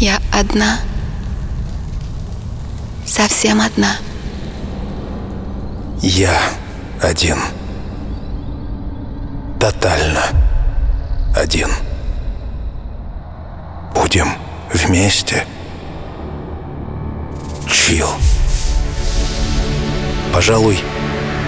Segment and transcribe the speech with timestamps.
[0.00, 0.78] Я одна.
[3.04, 3.98] Совсем одна.
[6.00, 6.32] Я
[7.02, 7.36] один.
[9.60, 10.22] Тотально
[11.36, 11.68] один.
[13.94, 14.28] Будем
[14.72, 15.44] вместе.
[17.68, 18.08] Чил.
[20.32, 20.78] Пожалуй,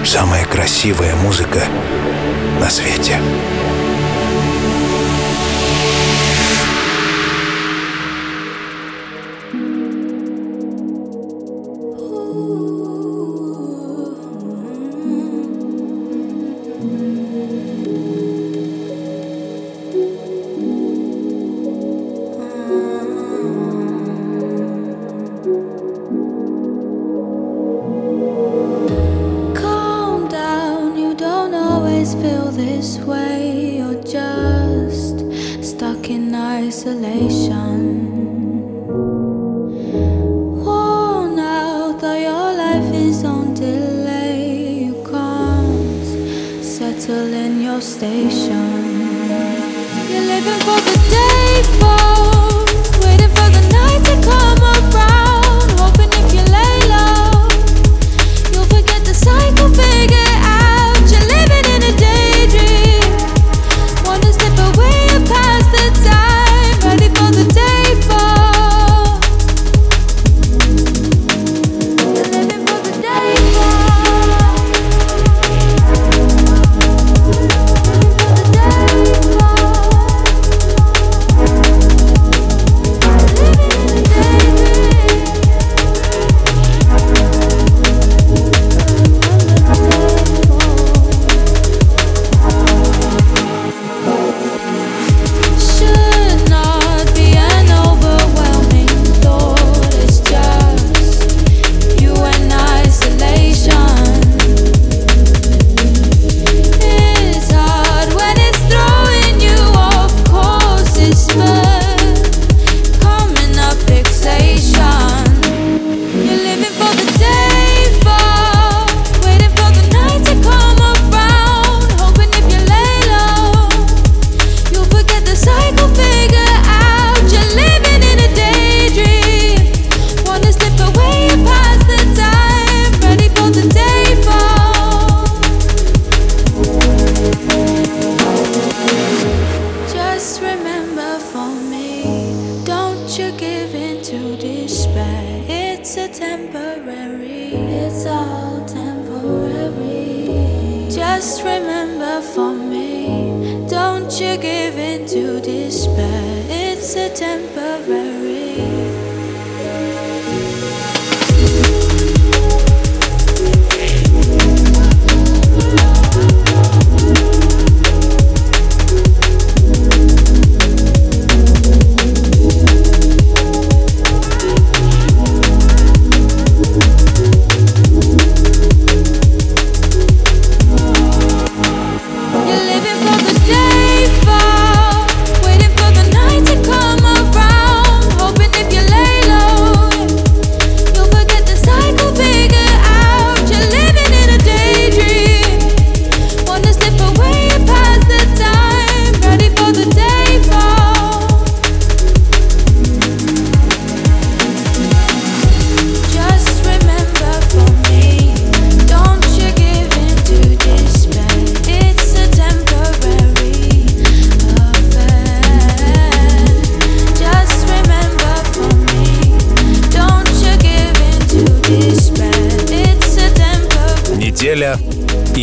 [0.05, 1.62] самая красивая музыка
[2.61, 3.19] на свете.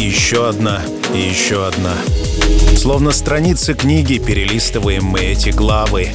[0.09, 0.81] еще одна,
[1.13, 1.93] и еще одна.
[2.75, 6.09] Словно страницы книги перелистываем мы эти главы.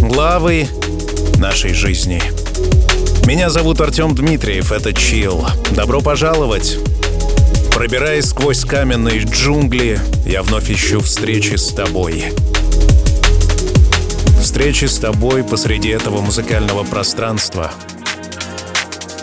[0.00, 0.66] Главы
[1.36, 2.20] нашей жизни.
[3.24, 5.46] Меня зовут Артем Дмитриев, это Чил.
[5.70, 6.76] Добро пожаловать!
[7.72, 12.24] Пробираясь сквозь каменные джунгли, я вновь ищу встречи с тобой.
[14.40, 17.70] Встречи с тобой посреди этого музыкального пространства.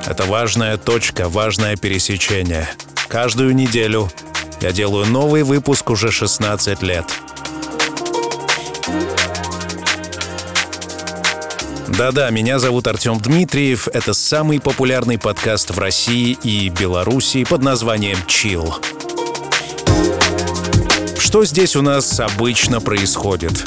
[0.07, 2.69] Это важная точка, важное пересечение—
[3.07, 4.10] Каждую неделю
[4.62, 7.06] я делаю новый выпуск уже 16 лет.
[11.88, 13.88] Да-да, меня зовут Артем Дмитриев.
[13.88, 18.75] Это самый популярный подкаст в России и Беларуси под названием «Чилл».
[21.18, 23.66] Что здесь у нас обычно происходит?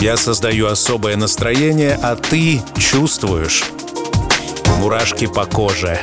[0.00, 3.64] Я создаю особое настроение, а ты чувствуешь.
[4.78, 6.00] Мурашки по коже.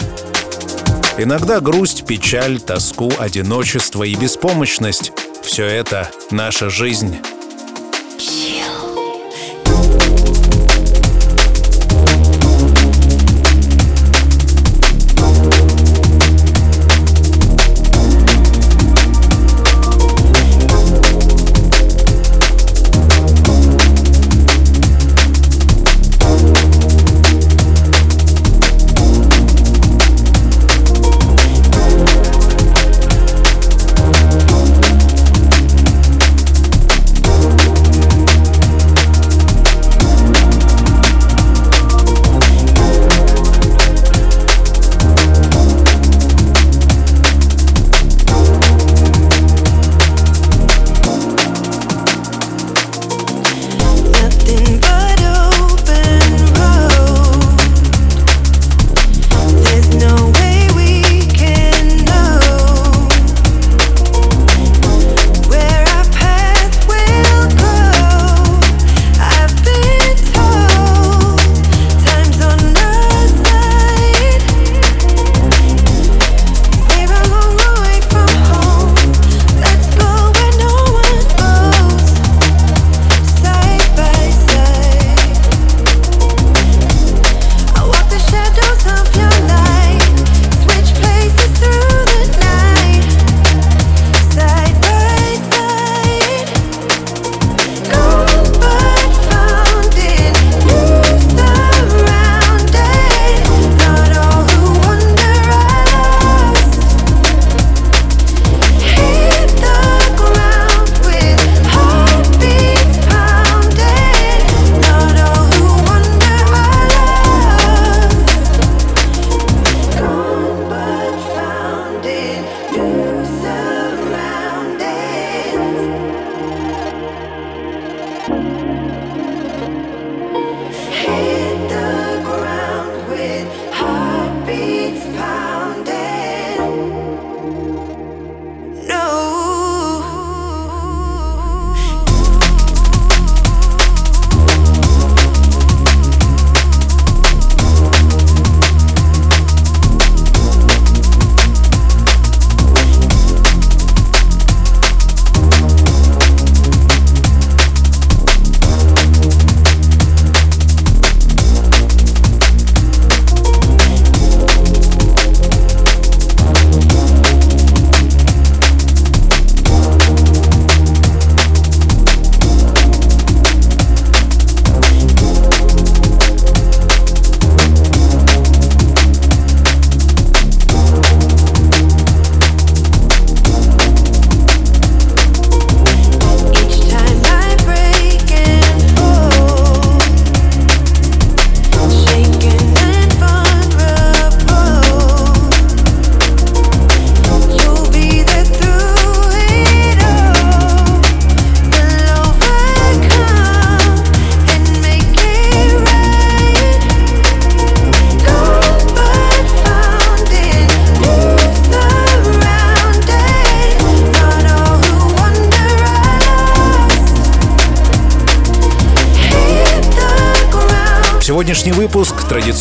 [1.19, 5.11] Иногда грусть, печаль, тоску, одиночество и беспомощность—
[5.41, 7.17] все это наша жизнь.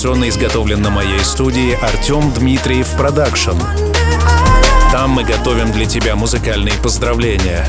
[0.06, 3.58] Традиционно изготовлен на моей студии Артем Дмитриев Production.
[4.92, 7.66] Там мы готовим для тебя музыкальные поздравления.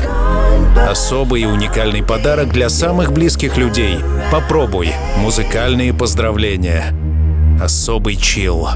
[0.88, 3.98] Особый и уникальный подарок для самых близких людей.
[4.30, 6.94] Попробуй музыкальные поздравления.
[7.60, 8.68] Особый chill.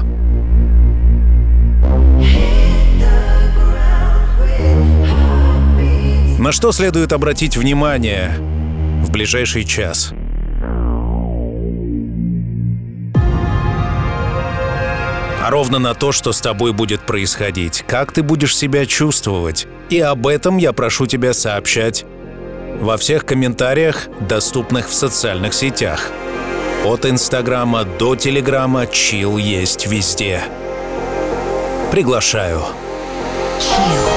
[6.37, 8.31] На что следует обратить внимание
[9.01, 10.13] в ближайший час?
[15.43, 19.67] А ровно на то, что с тобой будет происходить, как ты будешь себя чувствовать.
[19.89, 22.05] И об этом я прошу тебя сообщать
[22.79, 26.11] во всех комментариях, доступных в социальных сетях.
[26.85, 30.39] От Инстаграма до Телеграма чил есть везде.
[31.91, 32.61] Приглашаю.
[33.59, 34.12] Feels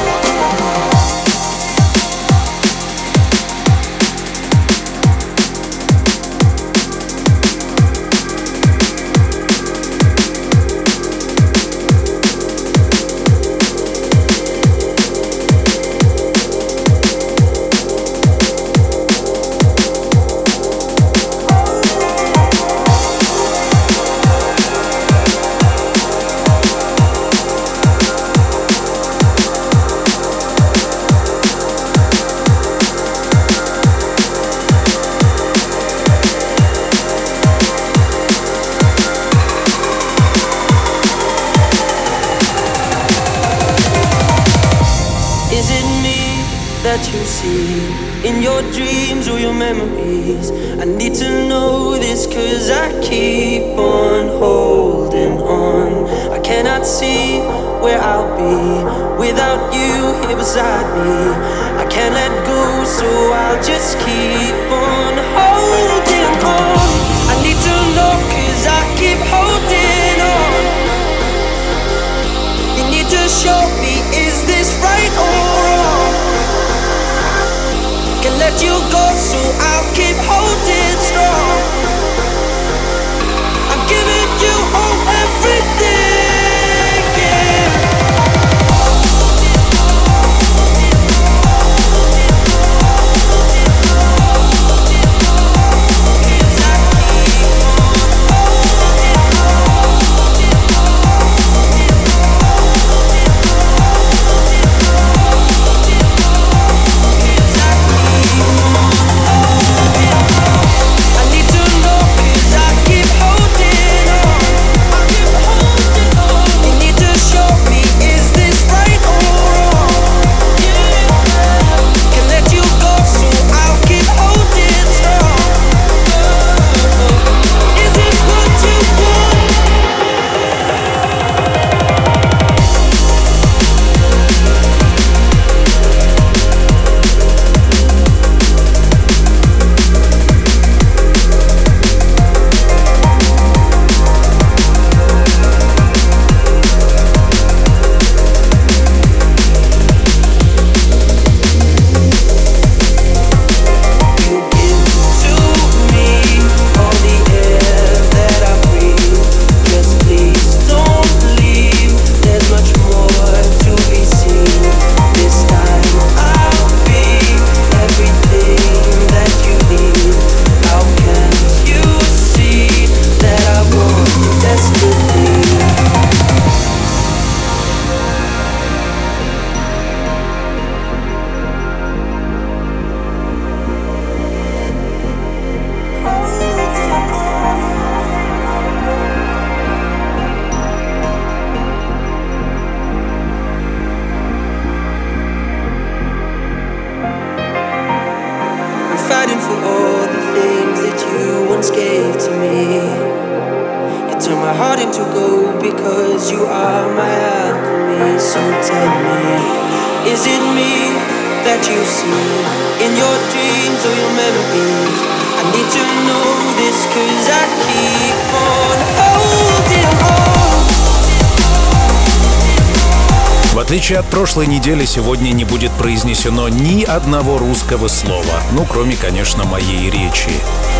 [224.37, 230.29] прошлой неделе сегодня не будет произнесено ни одного русского слова, ну, кроме, конечно, моей речи.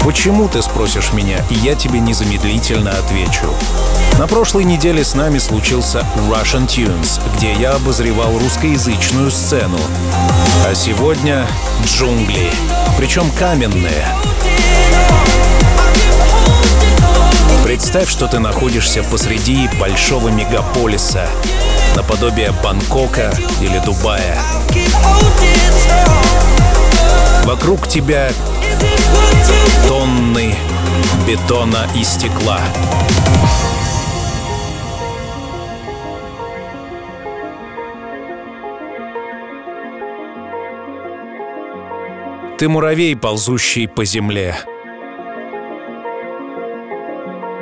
[0.03, 3.51] Почему, ты спросишь меня, и я тебе незамедлительно отвечу.
[4.19, 9.79] На прошлой неделе с нами случился Russian Tunes, где я обозревал русскоязычную сцену.
[10.67, 11.47] А сегодня
[11.83, 12.51] джунгли,
[12.99, 14.07] причем каменные.
[17.65, 21.27] Представь, что ты находишься посреди большого мегаполиса,
[21.97, 24.37] наподобие Бангкока или Дубая.
[27.45, 28.31] Вокруг тебя
[29.89, 30.55] тонны
[31.27, 32.61] бетона и стекла.
[42.59, 44.55] Ты муравей, ползущий по земле.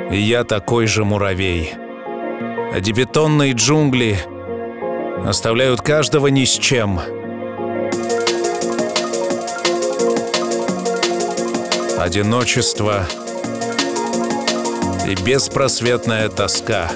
[0.09, 1.84] Я такой же муравей
[2.79, 4.19] дебетонные джунгли
[5.25, 6.99] оставляют каждого ни с чем.
[11.97, 13.07] Одиночество
[15.07, 16.91] и беспросветная тоска.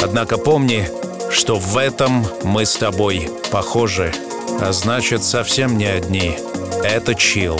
[0.00, 0.88] Однако помни,
[1.30, 4.12] что в этом мы с тобой похожи,
[4.60, 6.38] а значит совсем не одни.
[6.84, 7.58] Это чил.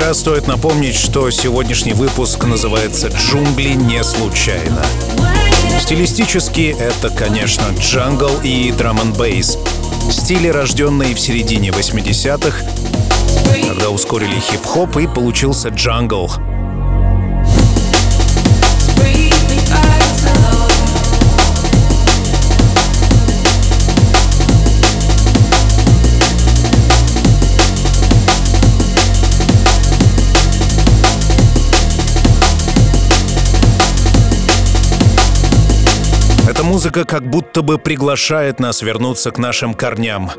[0.00, 4.82] Раз стоит напомнить, что сегодняшний выпуск называется «Джунгли не случайно».
[5.78, 9.58] Стилистически это, конечно, джангл и драм н бейс.
[10.10, 12.64] Стили, рожденные в середине 80-х,
[13.68, 16.30] когда ускорили хип-хоп и получился джангл.
[36.60, 40.30] Эта музыка как будто бы приглашает нас вернуться к нашим корням,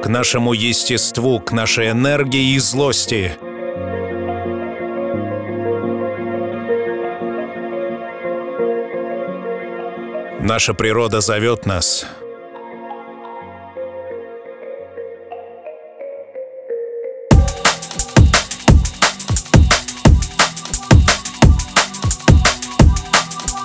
[0.00, 3.32] к нашему естеству, к нашей энергии и злости.
[10.40, 12.06] Наша природа зовет нас.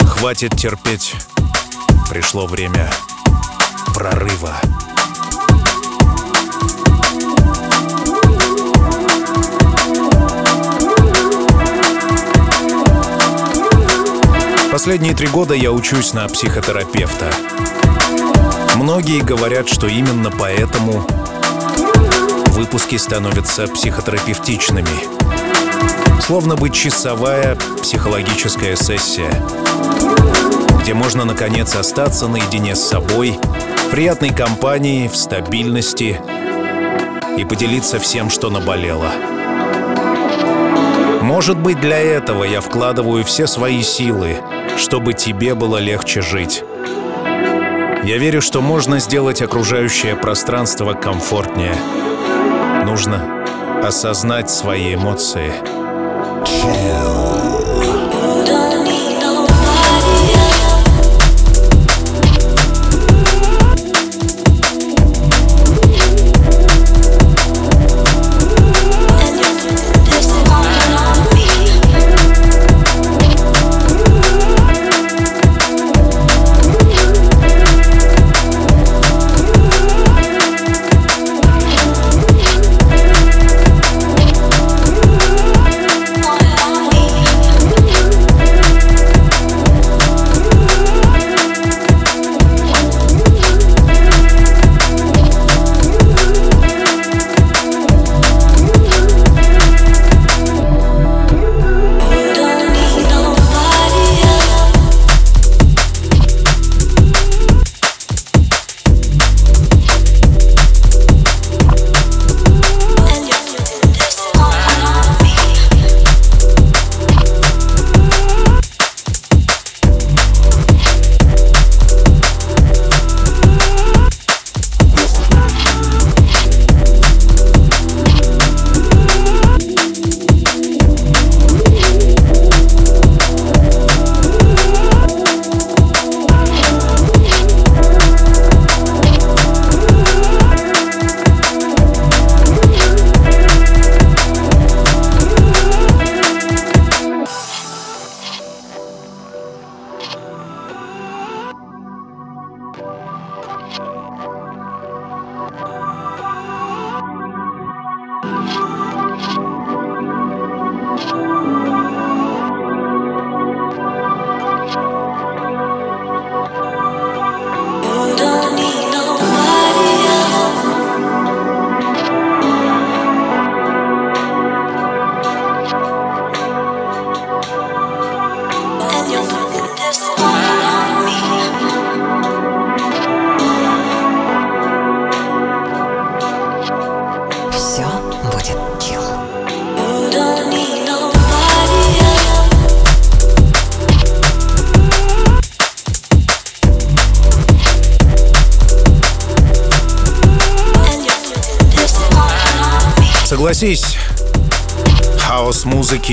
[0.02, 1.14] Хватит терпеть.
[2.14, 2.88] Пришло время
[3.96, 4.54] прорыва.
[14.72, 17.34] Последние три года я учусь на психотерапевта.
[18.76, 21.08] Многие говорят, что именно поэтому
[22.50, 24.88] выпуски становятся психотерапевтичными.
[26.22, 29.34] Словно бы часовая психологическая сессия,
[30.84, 33.40] где можно наконец остаться наедине с собой,
[33.88, 36.20] в приятной компании, в стабильности
[37.38, 39.08] и поделиться всем, что наболело.
[41.22, 44.36] Может быть, для этого я вкладываю все свои силы,
[44.76, 46.66] чтобы тебе было легче жить.
[48.04, 51.78] Я верю, что можно сделать окружающее пространство комфортнее.
[52.84, 53.46] Нужно
[53.82, 55.54] осознать свои эмоции.
[56.44, 57.43] Don't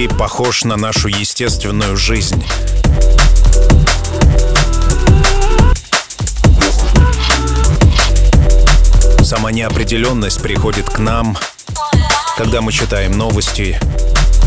[0.01, 2.43] музыки похож на нашу естественную жизнь.
[9.23, 11.37] Сама неопределенность приходит к нам,
[12.37, 13.79] когда мы читаем новости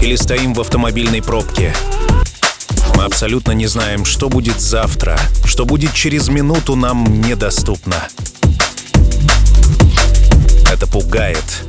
[0.02, 1.74] или стоим в автомобильной пробке.
[2.96, 8.08] Мы абсолютно не знаем, что будет завтра, что будет через минуту нам недоступно.
[10.72, 11.64] Это пугает,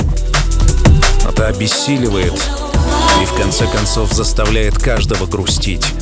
[1.27, 2.64] это обессиливает
[3.25, 5.95] и в конце концов заставляет каждого грустить.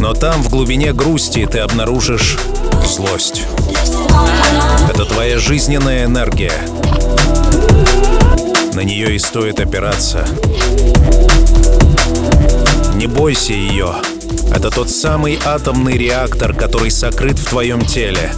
[0.00, 2.38] Но там, в глубине грусти, ты обнаружишь
[2.84, 3.44] злость.
[4.92, 6.52] Это твоя жизненная энергия.
[8.74, 10.26] На нее и стоит опираться.
[12.96, 13.94] Не бойся ее.
[14.52, 18.32] Это тот самый атомный реактор, который сокрыт в твоем теле.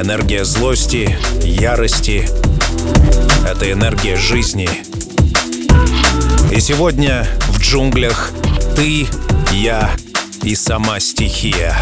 [0.00, 2.26] Энергия злости, ярости—
[3.46, 4.68] это энергия жизни.
[6.50, 8.32] И сегодня в джунглях
[8.74, 9.06] ты,
[9.52, 9.90] я
[10.42, 11.76] и сама стихия.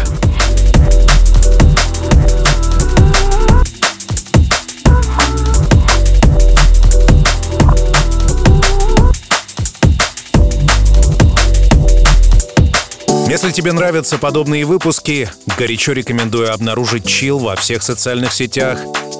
[13.29, 18.79] Если тебе нравятся подобные выпуски, горячо рекомендую обнаружить Чил во всех социальных сетях,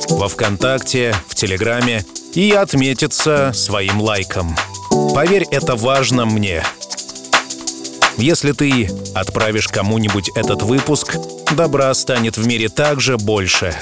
[0.10, 2.06] во Вконтакте, в Телеграме
[2.38, 4.56] и отметиться своим лайком.
[5.16, 6.64] Поверь, это важно мне.
[8.18, 11.18] Если ты отправишь кому-нибудь этот выпуск,
[11.54, 13.76] добра станет в мире также больше.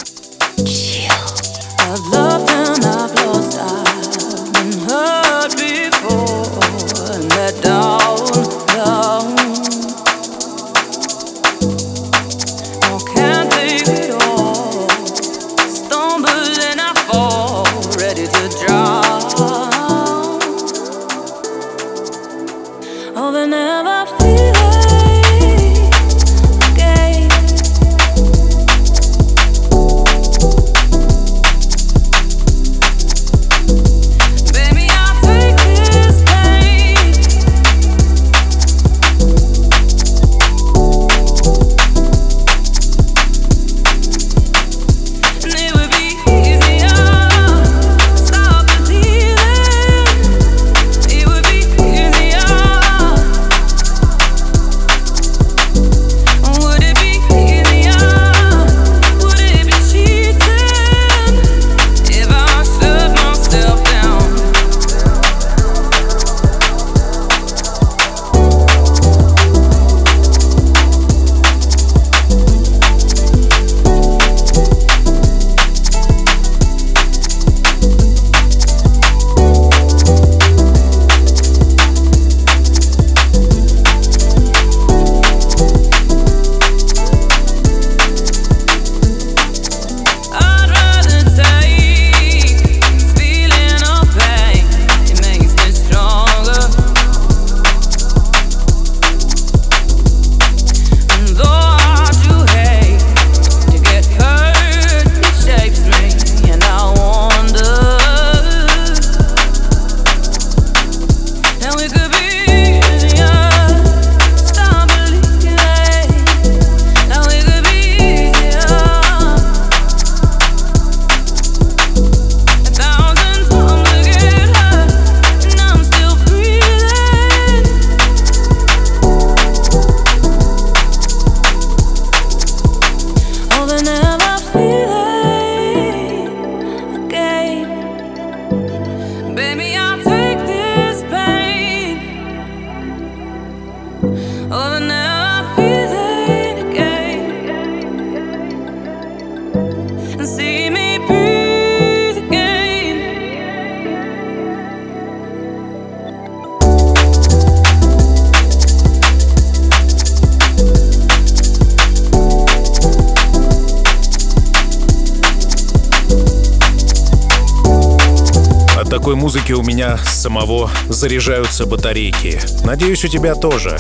[170.36, 172.42] Самого заряжаются батарейки.
[172.66, 173.78] Надеюсь, у тебя тоже.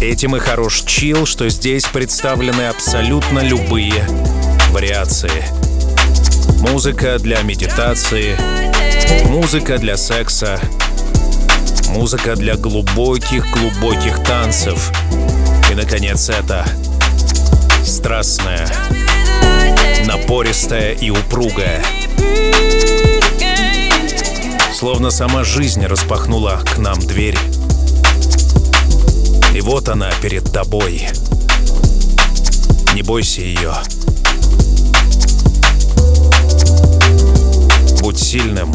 [0.00, 4.06] Этим и хорош чил, что здесь представлены абсолютно любые
[4.70, 5.42] вариации.
[6.60, 8.36] Музыка для медитации,
[9.24, 10.60] музыка для секса,
[11.88, 14.92] музыка для глубоких-глубоких танцев.
[15.68, 16.64] И, наконец, это
[17.84, 18.68] страстная,
[20.06, 21.82] Напористая и упругая.
[24.84, 27.38] Словно сама жизнь распахнула к нам дверь.
[29.54, 31.08] И вот она перед тобой.
[32.92, 33.72] Не бойся ее.
[38.02, 38.74] Будь сильным.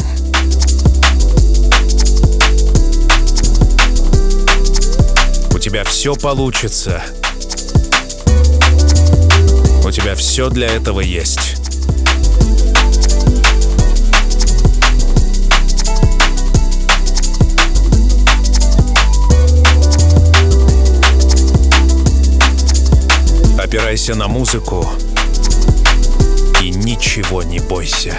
[5.54, 7.04] У тебя все получится.
[9.84, 11.59] У тебя все для этого есть.
[23.70, 24.84] Опирайся на музыку
[26.60, 28.18] и ничего не бойся.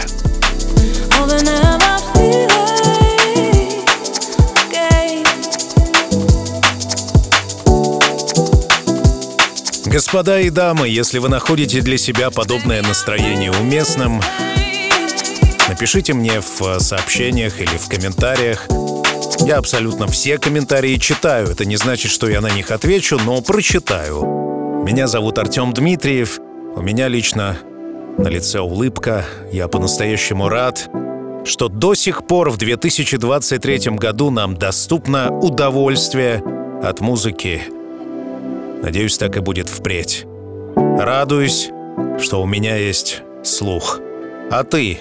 [9.87, 14.21] Господа и дамы, если вы находите для себя подобное настроение уместным,
[15.67, 18.67] напишите мне в сообщениях или в комментариях.
[19.41, 21.49] Я абсолютно все комментарии читаю.
[21.49, 24.40] Это не значит, что я на них отвечу, но прочитаю.
[24.83, 26.39] Меня зовут Артем Дмитриев.
[26.75, 27.57] У меня лично
[28.17, 29.25] на лице улыбка.
[29.51, 30.89] Я по-настоящему рад,
[31.45, 36.43] что до сих пор в 2023 году нам доступно удовольствие
[36.81, 37.61] от музыки.
[38.81, 40.25] Надеюсь, так и будет впредь.
[40.75, 41.69] Радуюсь,
[42.19, 43.99] что у меня есть слух.
[44.49, 44.97] А ты?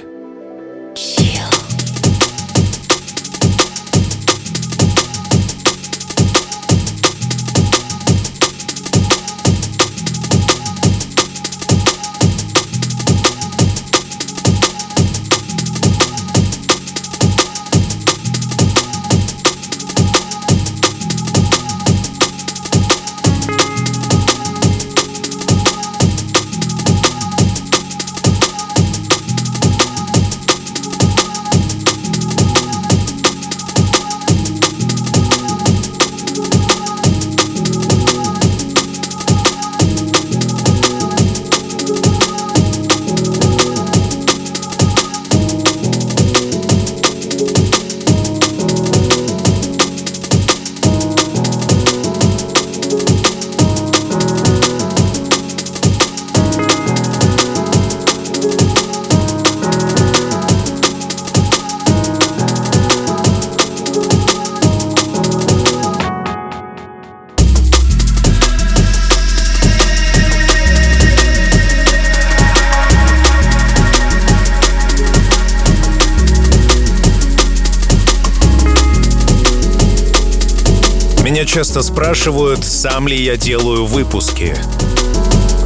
[81.81, 84.55] Часто спрашивают, сам ли я делаю выпуски.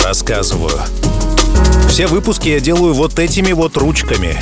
[0.05, 0.81] Рассказываю.
[1.89, 4.39] Все выпуски я делаю вот этими вот ручками.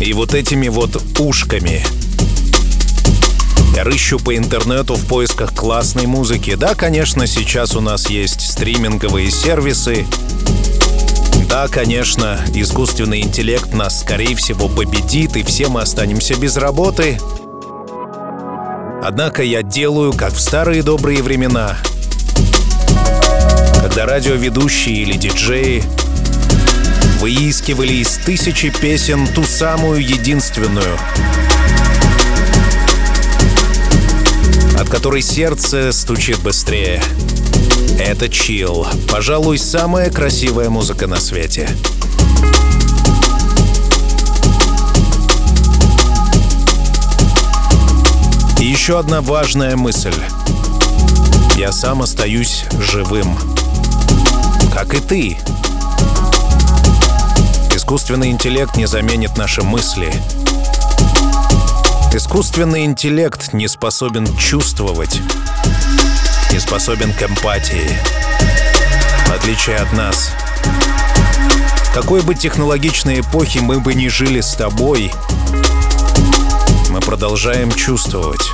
[0.00, 1.84] И вот этими вот ушками.
[3.76, 6.54] Я рыщу по интернету в поисках классной музыки.
[6.54, 10.06] Да, конечно, сейчас у нас есть стриминговые сервисы.
[11.50, 17.18] Да, конечно, искусственный интеллект нас, скорее всего, победит, и все мы останемся без работы.
[19.12, 21.76] Однако я делаю, как в старые добрые времена,
[23.82, 25.82] когда радиоведущие или диджеи
[27.18, 30.96] выискивали из тысячи песен ту самую единственную,
[34.78, 37.02] от которой сердце стучит быстрее.
[37.98, 41.68] Это чил, пожалуй, самая красивая музыка на свете.
[48.70, 50.14] Еще одна важная мысль.
[51.56, 53.36] Я сам остаюсь живым.
[54.72, 55.38] Как и ты.
[57.74, 60.14] Искусственный интеллект не заменит наши мысли.
[62.14, 65.20] Искусственный интеллект не способен чувствовать,
[66.52, 67.98] не способен к эмпатии.
[69.26, 70.30] В отличие от нас.
[71.92, 75.12] Какой бы технологичной эпохе мы бы ни жили с тобой,
[76.88, 78.52] мы продолжаем чувствовать.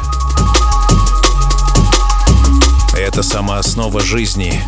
[2.99, 4.59] Это сама основа жизни.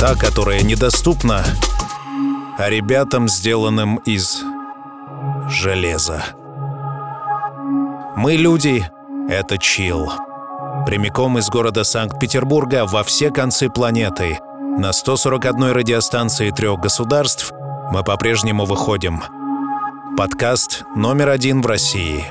[0.00, 1.44] Та, которая недоступна,
[2.58, 4.42] а ребятам, сделанным из
[5.48, 6.24] железа.
[8.16, 8.90] Мы люди—
[9.28, 10.12] это чил.
[10.86, 14.40] Прямиком из города Санкт-Петербурга во все концы планеты.
[14.76, 17.52] На 141 радиостанции трех государств
[17.92, 19.22] мы по-прежнему выходим.
[20.16, 22.24] Подкаст номер один в России.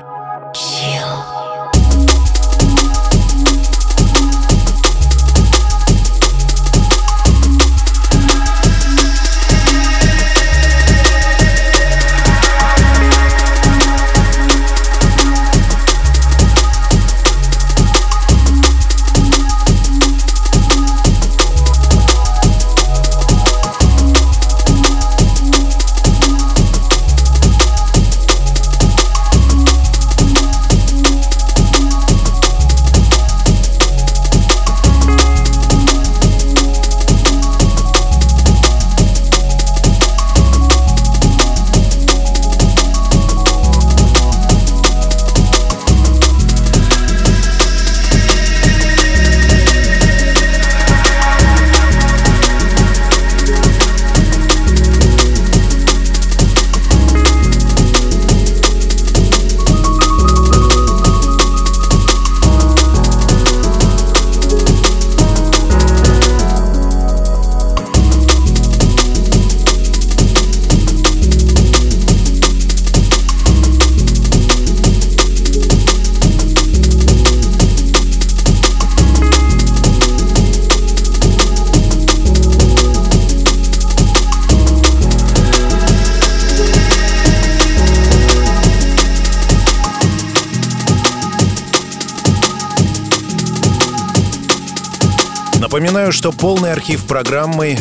[95.94, 97.78] Напоминаю, что полный архив программы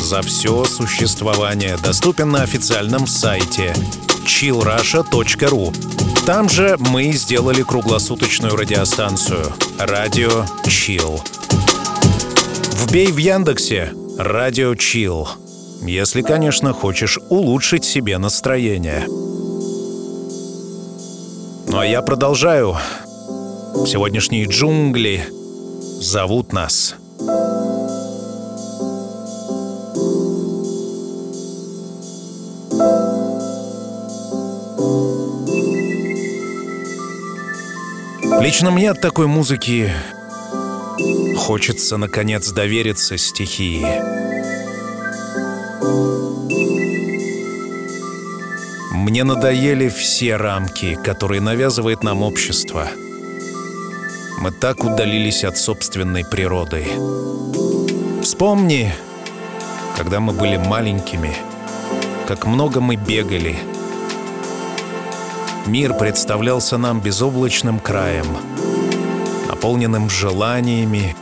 [0.00, 3.74] за все существование доступен на официальном сайте
[4.24, 5.74] chillrusha.ru.
[6.24, 11.20] Там же мы сделали круглосуточную радиостанцию «Радио Chill».
[12.84, 15.26] Вбей в Яндексе «Радио Chill»,
[15.82, 19.04] если, конечно, хочешь улучшить себе настроение.
[21.66, 22.76] Ну а я продолжаю.
[23.84, 25.26] Сегодняшние джунгли
[26.00, 26.94] зовут нас.
[38.46, 39.90] Лично мне от такой музыки
[41.36, 43.84] хочется, наконец, довериться стихии.
[48.94, 52.86] Мне надоели все рамки, которые навязывает нам общество.
[54.38, 56.86] Мы так удалились от собственной природы.
[58.22, 58.94] Вспомни,
[59.96, 61.34] когда мы были маленькими,
[62.28, 63.56] как много мы бегали—
[65.66, 68.26] Мир представлялся нам безоблачным краем,
[69.48, 71.16] наполненным желаниями,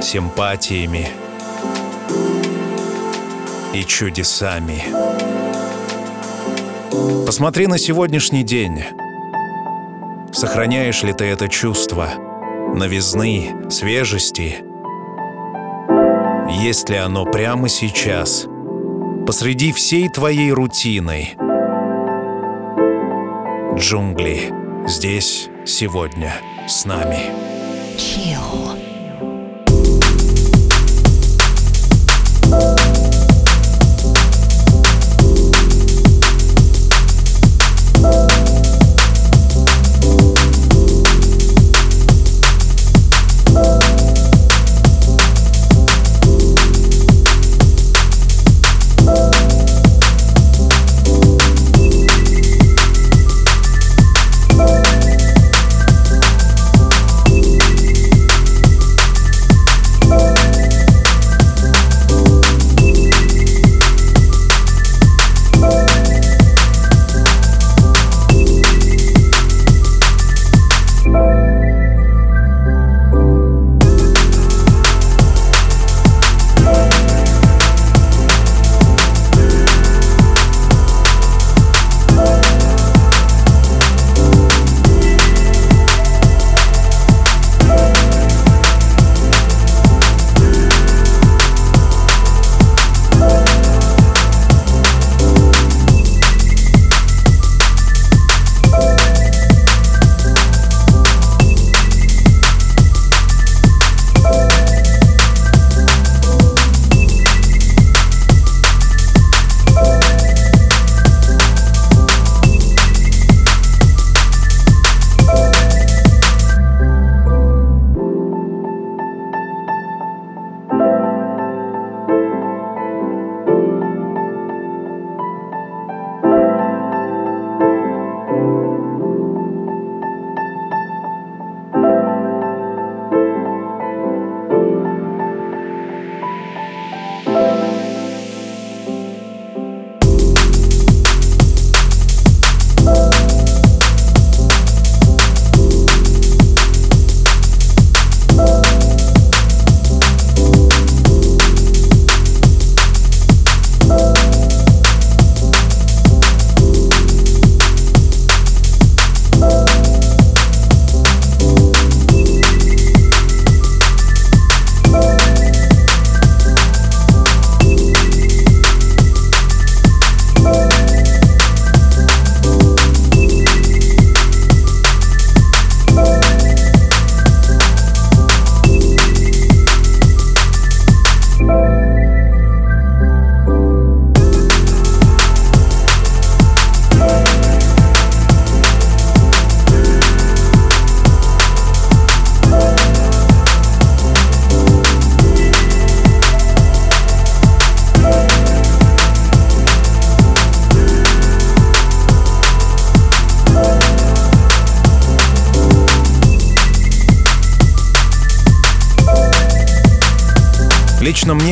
[0.00, 1.08] симпатиями
[3.74, 4.84] и чудесами.
[7.26, 8.84] Посмотри на сегодняшний день.
[10.32, 12.08] Сохраняешь ли ты это чувство
[12.72, 14.58] новизны, свежести?
[16.62, 18.46] Есть ли оно прямо сейчас,
[19.26, 21.30] посреди всей твоей рутины—
[23.78, 24.52] Джунгли.
[24.88, 26.32] Здесь, сегодня,
[26.66, 27.18] с нами.
[27.98, 28.85] Chill.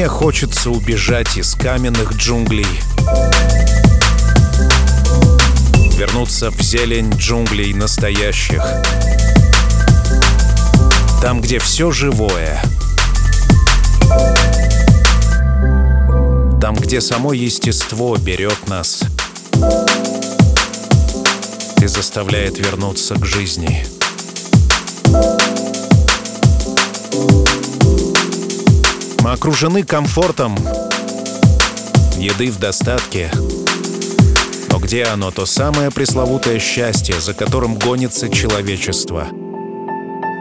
[0.04, 2.66] Мне хочется убежать из каменных джунглей.
[5.96, 8.62] Вернуться в зелень джунглей настоящих.
[11.22, 12.62] Там, где все живое
[16.60, 19.04] Там, где само естество берет нас
[21.80, 23.93] и заставляет вернуться к жизни.
[29.34, 30.54] Окружены комфортом,
[32.16, 33.32] еды в достатке.
[34.70, 39.26] Но где оно, то самое пресловутое счастье, за которым гонится человечество?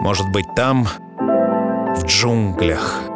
[0.02, 0.88] Может быть, там,
[1.18, 3.13] в джунглях.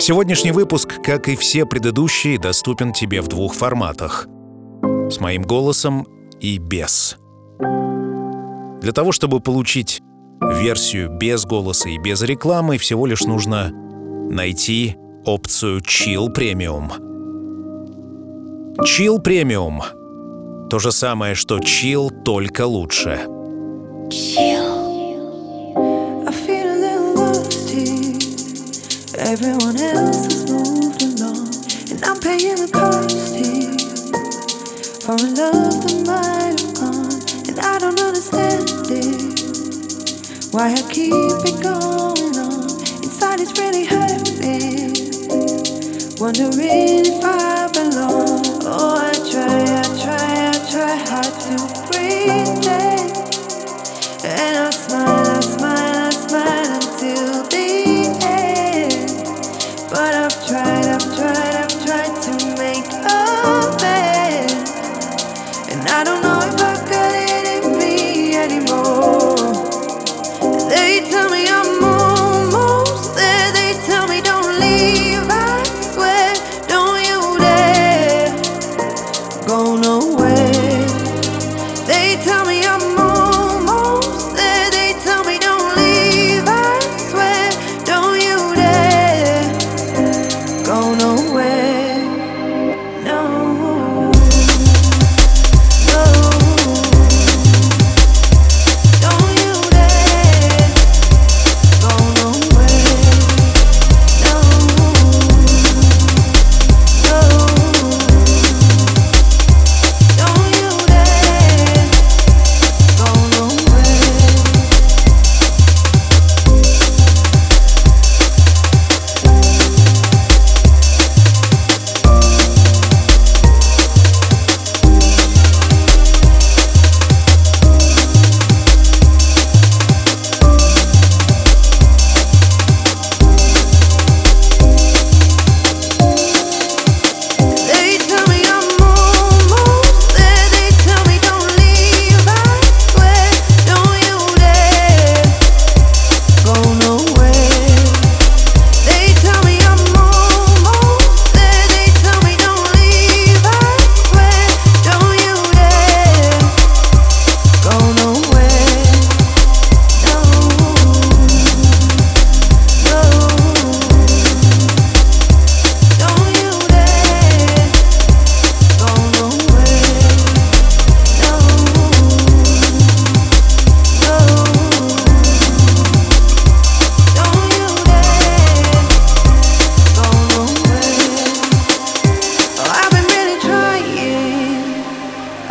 [0.00, 4.26] Сегодняшний выпуск, как и все предыдущие, доступен тебе в двух форматах.
[5.10, 6.06] С моим голосом
[6.40, 7.18] и без.
[8.80, 10.00] Для того, чтобы получить
[10.40, 13.70] версию без голоса и без рекламы, всего лишь нужно
[14.30, 14.96] найти
[15.26, 16.88] опцию Chill Premium.
[18.80, 19.82] Chill Premium—
[20.70, 23.20] то же самое, что Chill, только лучше.
[24.12, 24.79] I
[29.22, 31.52] Everyone else has moved along,
[31.90, 33.76] and I'm paying the cost here
[35.04, 40.54] for a love that might have gone, and I don't understand it.
[40.54, 41.12] Why I keep
[41.44, 42.64] it going on
[43.04, 44.96] inside, it's really hurting.
[46.18, 48.40] Wondering if I belong.
[48.64, 50.96] Oh, I try, I try, I try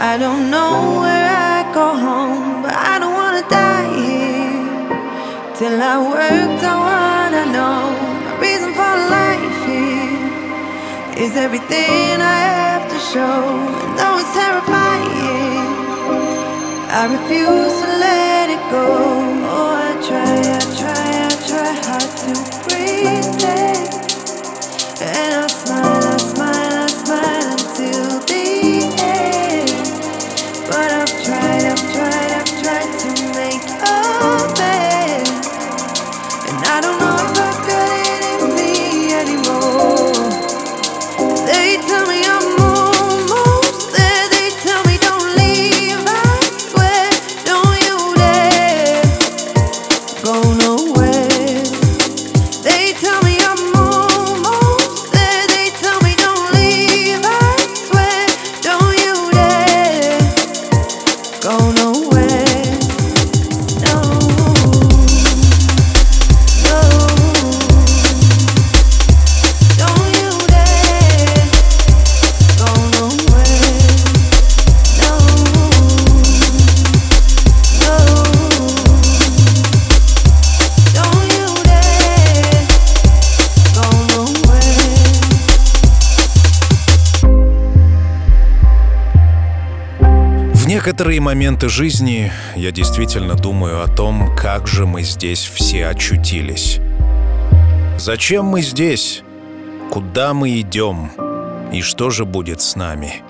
[0.02, 4.64] I don't know where I go home, but I don't wanna die here.
[5.58, 7.92] Till I worked out what I know.
[8.24, 13.44] My reason for life here is everything I have to show.
[13.84, 15.68] And though it's terrifying,
[17.00, 18.88] I refuse to let it go.
[19.52, 22.32] Oh, I try, I try, I try hard to
[22.70, 23.79] breathe.
[91.00, 96.82] Некоторые моменты жизни я действительно думаю о том, как же мы здесь все очутились.
[97.98, 99.24] Зачем мы здесь?
[99.90, 101.10] Куда мы идем?
[101.72, 103.22] И что же будет с нами?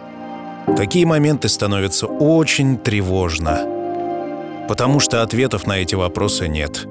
[0.76, 6.88] Такие моменты становятся очень тревожно, потому что ответов на эти вопросы нет.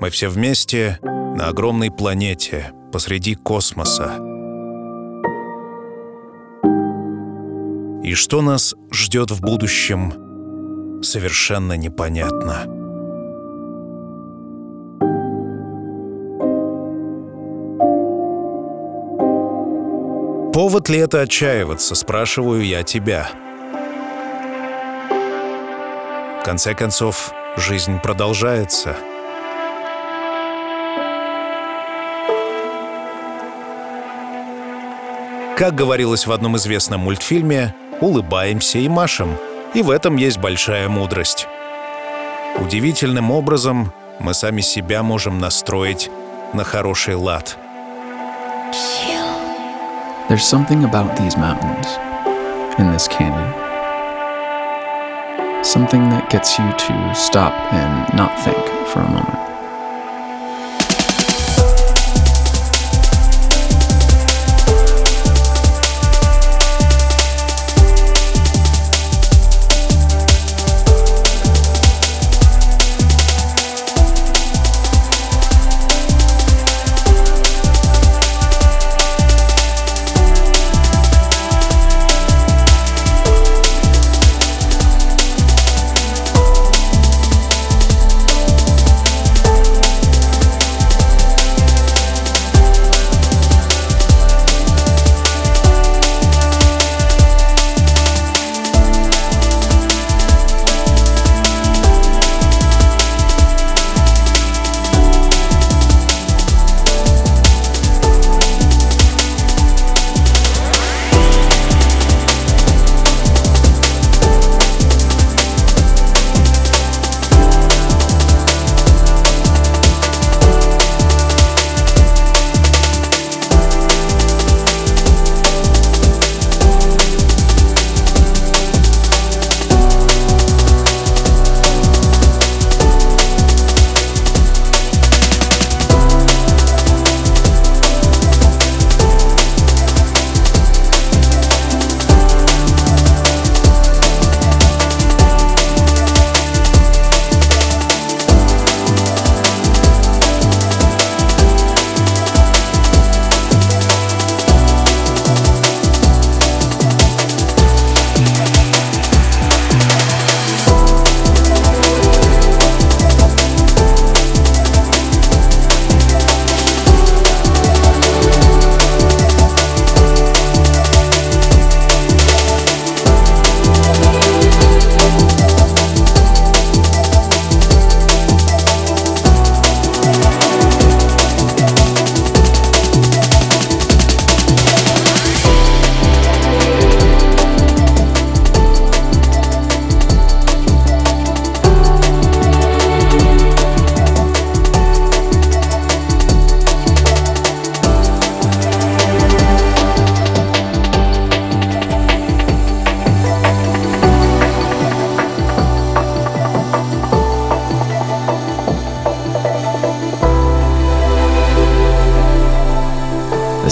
[0.00, 4.29] Мы все вместе на огромной планете посреди космоса.
[8.02, 12.64] И что нас ждет в будущем, совершенно непонятно.
[20.52, 23.30] Повод ли это отчаиваться, спрашиваю я тебя.
[26.40, 28.96] В конце концов, жизнь продолжается.
[35.56, 39.36] Как говорилось в одном известном мультфильме, улыбаемся и машем.
[39.74, 41.46] И в этом есть большая мудрость.
[42.58, 46.10] Удивительным образом мы сами себя можем настроить
[46.52, 47.56] на хороший лад.
[50.28, 51.88] There's something about these mountains,
[52.78, 53.52] in this canyon.
[55.64, 59.49] Something that gets you to stop and not think for a moment.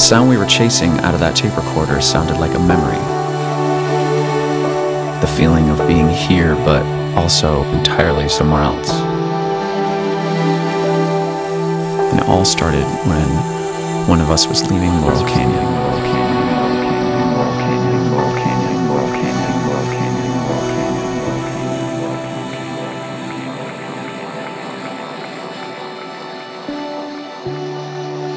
[0.09, 2.97] Sound we were chasing out of that tape recorder sounded like a memory.
[5.21, 6.83] The feeling of being here, but
[7.15, 8.91] also entirely somewhere else.
[12.09, 15.78] And it all started when one of us was leaving Laurel Canyon.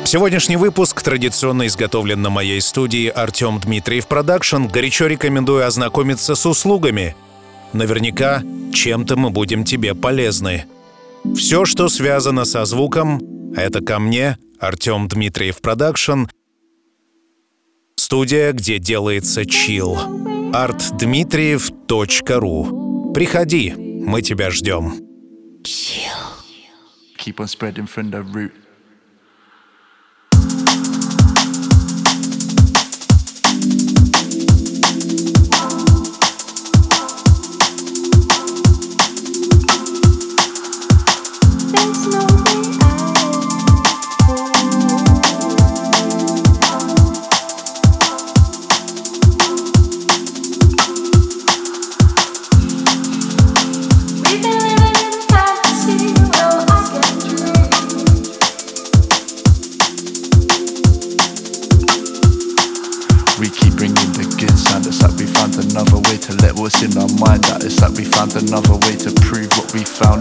[0.05, 4.65] Сегодняшний выпуск традиционно изготовлен на моей студии Артем Дмитриев Production.
[4.65, 7.15] Горячо рекомендую ознакомиться с услугами.
[7.73, 8.43] Наверняка
[8.73, 10.65] чем-то мы будем тебе полезны.
[11.35, 16.23] Все, что связано со звуком, это ко мне, Артем Дмитриев Production.
[17.95, 19.97] Студия, где делается chill.
[20.51, 24.95] artdmitriev.ru Приходи, мы тебя ждем.
[27.17, 28.51] keep on spreading from the root.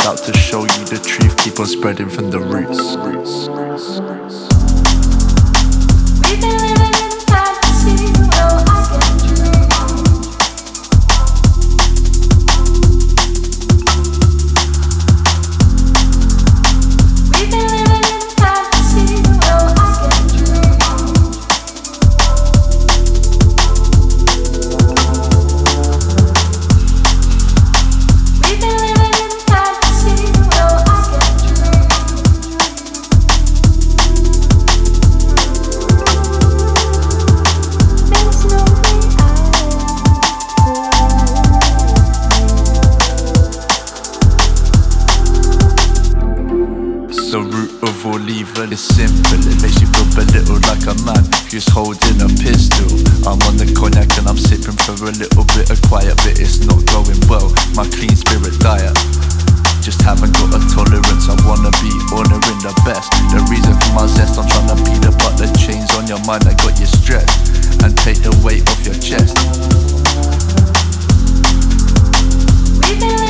[0.03, 1.37] Found to show you the truth.
[1.37, 4.39] Keep on spreading from the roots.
[48.01, 51.21] evil, evil is simple It makes you feel belittled like a man
[51.53, 52.89] who's holding a pistol
[53.29, 56.65] I'm on the cognac and I'm sipping for a little bit of quiet But it's
[56.65, 58.97] not going well, my clean spirit diet
[59.81, 61.25] just haven't got a tolerance.
[61.25, 63.09] I wanna be honoring the best.
[63.33, 66.45] The reason for my zest, I'm trying to beat up the chains on your mind
[66.45, 69.41] that got you stressed and take the weight off your chest.
[72.77, 73.30] We've been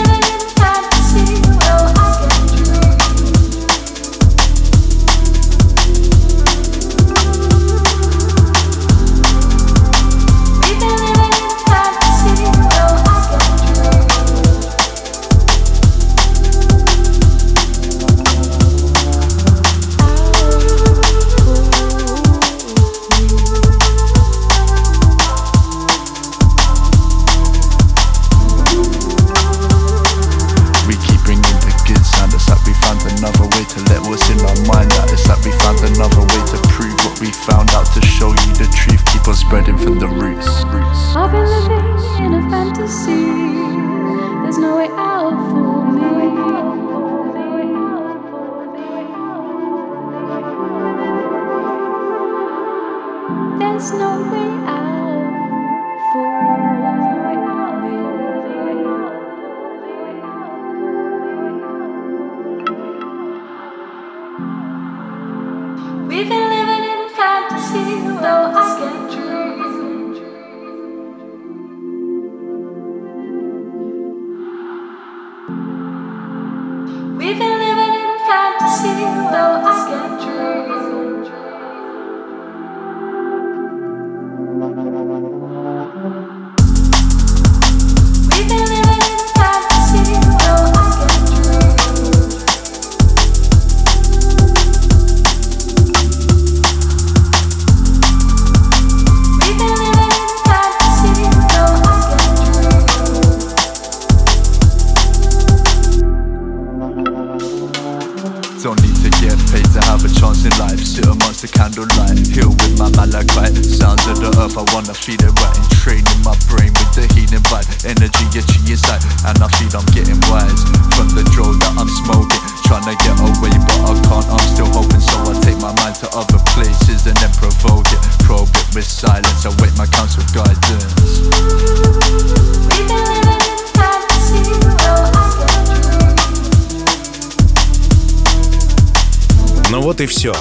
[140.01, 140.35] И все.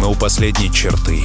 [0.00, 1.22] Мы у последней черты.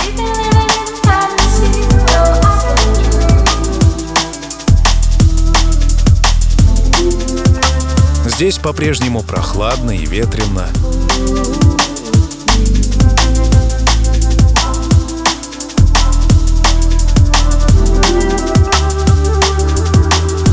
[8.26, 10.68] Здесь по-прежнему прохладно и ветрено.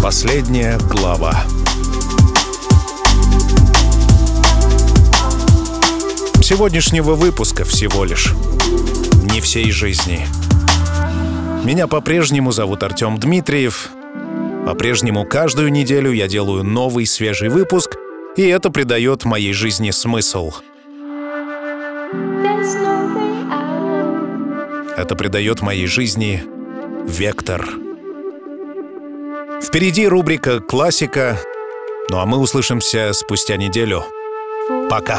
[0.01, 1.43] Последняя глава.
[6.47, 8.33] Сегодняшнего выпуска всего лишь.
[9.33, 10.25] Не всей жизни.
[11.65, 13.89] Меня по-прежнему зовут Артем Дмитриев.
[14.65, 17.97] По-прежнему каждую неделю я делаю новый свежий выпуск,
[18.37, 20.53] и это придает моей жизни смысл.
[24.97, 26.45] Это придает моей жизни
[27.09, 27.69] вектор.
[29.61, 31.41] Впереди рубрика «Классика»,
[32.09, 34.05] ну а мы услышимся спустя неделю.
[34.89, 35.19] Пока.